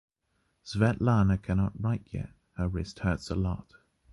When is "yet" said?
2.09-2.31